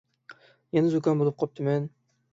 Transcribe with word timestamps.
يەنە 0.77 0.93
زۇكام 0.95 1.21
بولۇپ 1.23 1.37
قاپتىمەن. 1.45 1.87